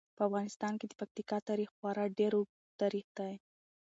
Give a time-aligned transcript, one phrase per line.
[0.17, 3.33] په افغانستان کې د پکتیکا تاریخ خورا ډیر اوږد تاریخ دی.